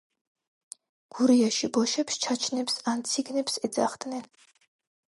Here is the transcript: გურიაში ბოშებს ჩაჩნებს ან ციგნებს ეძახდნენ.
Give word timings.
გურიაში 1.17 1.67
ბოშებს 1.77 2.19
ჩაჩნებს 2.25 2.81
ან 2.95 3.07
ციგნებს 3.13 3.63
ეძახდნენ. 3.71 4.29